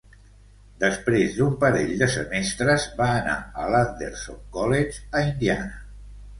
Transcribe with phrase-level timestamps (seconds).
[0.83, 5.83] Després d'un parell de semestres, va anar a l'Anderson College, a Indiana.